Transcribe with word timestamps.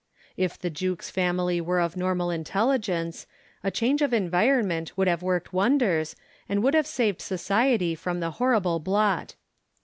If 0.35 0.57
the 0.57 0.71
Jukes 0.71 1.11
family 1.11 1.61
were 1.61 1.79
of 1.79 1.95
normal 1.95 2.31
intelligence, 2.31 3.27
a 3.63 3.69
change 3.69 4.01
of 4.01 4.13
environment 4.13 4.97
would 4.97 5.07
have 5.07 5.21
worked 5.21 5.53
wonders 5.53 6.15
and 6.49 6.63
would 6.63 6.73
have 6.73 6.87
saved 6.87 7.21
society 7.21 7.93
from 7.93 8.19
the 8.19 8.31
horrible 8.31 8.79
blot. 8.79 9.35